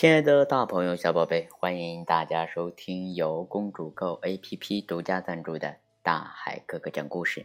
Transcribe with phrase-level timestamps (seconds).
[0.00, 7.44] 亲爱的大朋友、小宝贝，欢迎大家收听由公主购 APP 独家赞助的大海哥哥讲故事。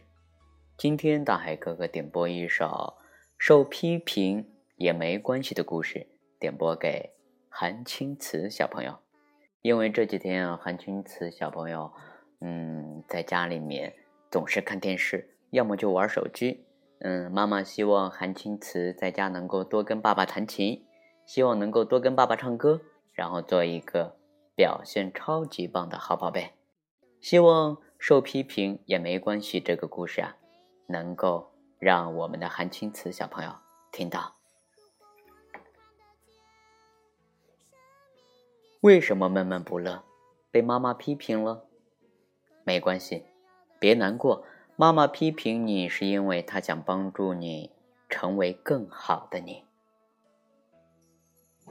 [0.78, 2.94] 今天大海哥哥点播一首
[3.36, 6.06] 受批评也没关系的故事，
[6.40, 7.10] 点播给
[7.50, 9.00] 韩青瓷小朋友。
[9.60, 11.92] 因为这几天啊，韩青瓷小朋友，
[12.40, 13.92] 嗯，在家里面
[14.30, 16.64] 总是看电视，要么就玩手机。
[17.00, 20.82] 嗯，妈妈希望韩青瓷在家能够多跟爸爸弹琴。
[21.26, 22.80] 希望能够多跟爸爸唱歌，
[23.12, 24.16] 然后做一个
[24.54, 26.52] 表现超级棒的好宝贝。
[27.20, 29.58] 希望受批评也没关系。
[29.58, 30.36] 这个故事啊，
[30.86, 33.50] 能够让我们的韩青瓷小朋友
[33.90, 34.36] 听到。
[38.80, 40.04] 为什么闷闷不乐？
[40.52, 41.64] 被妈妈批评了？
[42.62, 43.24] 没关系，
[43.80, 44.44] 别难过。
[44.76, 47.72] 妈妈批评你是因为她想帮助你
[48.08, 49.64] 成为更好的你。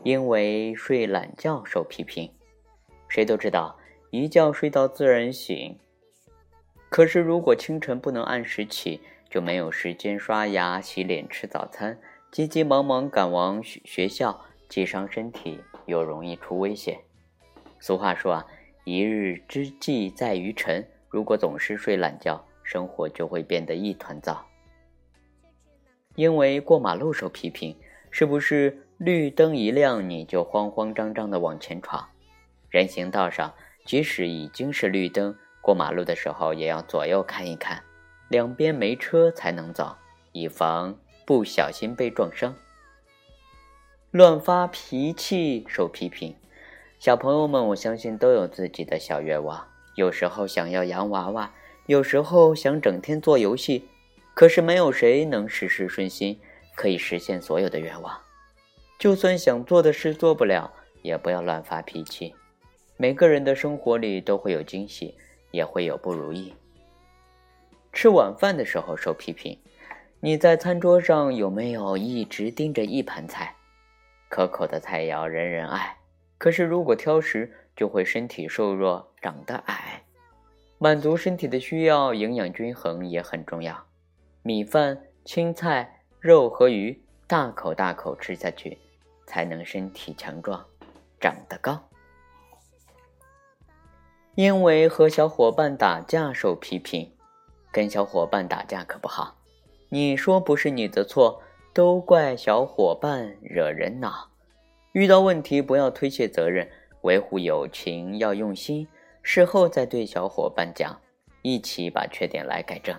[0.03, 2.31] 因为睡懒觉受批评，
[3.07, 3.77] 谁都知道
[4.11, 5.77] 一觉睡到自然醒。
[6.89, 11.99] 可是如果清晨不能按时起，就没有时间刷牙、洗脸、吃早餐，
[12.31, 16.99] 急急忙忙赶往学校，既伤身体又容易出危险。
[17.79, 18.45] 俗话说啊，
[18.83, 20.87] 一日之计在于晨。
[21.09, 24.45] 如果总是睡懒觉，生活就会变得一团糟。
[26.15, 27.75] 因为过马路受批评，
[28.17, 28.87] 是不是？
[28.97, 32.07] 绿灯一亮，你就慌慌张张地往前闯。
[32.69, 33.53] 人行道上，
[33.85, 37.83] 即使已经是绿灯，过马路的时候也要左右看一看，
[38.29, 39.97] 两边没车才能走，
[40.31, 42.55] 以防不小心被撞伤。
[44.11, 46.37] 乱发脾气受批评，
[46.97, 49.67] 小朋友们，我相信都有自己的小愿望。
[49.95, 51.53] 有时候想要洋娃娃，
[51.87, 53.89] 有时候想整天做游戏，
[54.33, 56.39] 可是没有谁能事事顺心，
[56.75, 58.15] 可以实现所有的愿望。
[58.99, 62.35] 就算想做的事做不了，也不要乱发脾气。
[62.97, 65.15] 每个人的生活里都会有惊喜，
[65.51, 66.53] 也会有不如意。
[67.91, 69.57] 吃晚饭的时候受批评，
[70.19, 73.55] 你在餐桌上有没有一直盯着一盘菜？
[74.29, 75.97] 可口的菜肴人人爱，
[76.37, 80.03] 可是如果挑食，就会身体瘦弱，长得矮。
[80.77, 83.85] 满足身体的需要，营养均衡也很重要。
[84.41, 88.75] 米饭、青菜、肉和鱼，大口大口吃下去。
[89.27, 90.65] 才能身体强壮，
[91.19, 91.79] 长得高。
[94.33, 97.11] 因为和小伙伴打架受批评，
[97.71, 99.35] 跟小伙伴打架可不好。
[99.89, 101.43] 你说不是你的错，
[101.73, 104.31] 都怪小伙伴惹人恼。
[104.93, 106.67] 遇到问题不要推卸责任，
[107.01, 108.87] 维护友情要用心。
[109.21, 110.99] 事后再对小伙伴讲，
[111.43, 112.95] 一起把缺点来改正。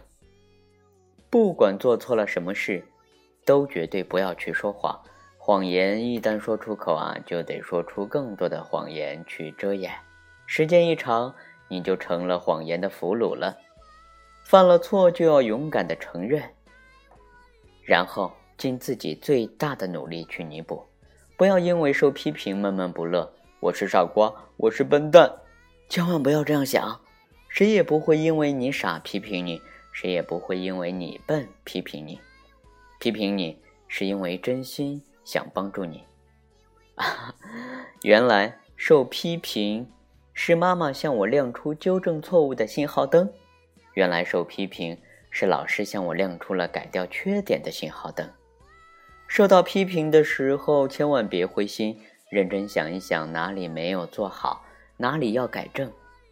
[1.29, 2.85] 不管做错了什么事，
[3.47, 5.01] 都绝对不要去说谎。
[5.39, 9.91] 谎言一旦说出口啊，就得说出更多的谎言去遮掩。
[10.45, 11.35] 时间一长，
[11.69, 13.57] 你就成了谎言的俘虏了。
[14.45, 16.43] 犯了错就要勇敢的承认，
[17.85, 20.85] 然后尽自己最大的努力去弥补。
[21.37, 23.33] 不要因为受批评闷闷不乐。
[23.61, 25.31] 我是傻瓜，我是笨蛋，
[25.89, 27.01] 千万不要这样想。
[27.49, 29.61] 谁也不会因为你傻批评你，
[29.93, 32.21] 谁也不会因为你笨批评你。
[32.99, 33.59] 批评你
[33.89, 35.03] 是因为真心。
[35.27, 36.05] 想帮助你，
[38.05, 39.91] 原来受批评
[40.33, 43.29] 是妈妈向我亮出纠正错误的信号灯，
[43.95, 44.97] 原来受批评
[45.29, 48.31] 是老师向我亮出了改掉缺点的信号灯。
[49.27, 54.65] 受到批评的时候，千万别灰心，认真想一想哪里没有做好，
[54.99, 55.91] 哪里要改正。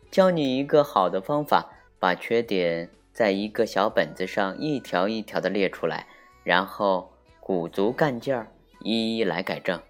[0.08, 6.06] 教你一个好的方法，把缺点在一个小本子上一条一条的列出来，
[6.44, 7.10] 然后
[7.40, 8.46] 鼓足干劲儿。
[8.80, 9.80] 一一来改正，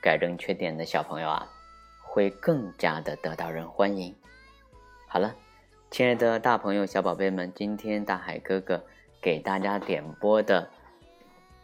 [0.00, 1.48] 改正缺点的小朋友啊，
[2.02, 4.14] 会更加的得到人欢迎。
[5.08, 5.34] 好了，
[5.90, 8.84] 亲爱的大朋友、小宝贝们，今天大海哥哥
[9.20, 10.70] 给大家点播的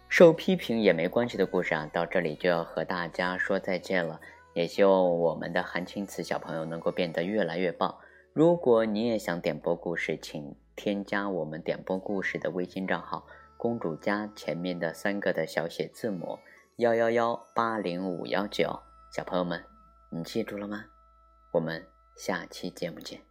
[0.09, 4.21] 受批评也没关系的故事啊，到这里就要和大家说再见了。
[4.53, 7.97] 也希望我们的韩青瓷小朋友能够变得越来越棒。
[8.33, 13.25] 如果你也想点播故事，请添加我们点播故事的微信账号
[13.61, 16.39] “公主家”前面的三个的小写字母。
[16.77, 18.81] 幺幺幺八零五幺九，
[19.13, 19.63] 小朋友们，
[20.09, 20.87] 你记住了吗？
[21.53, 21.87] 我们
[22.17, 23.30] 下期节目见。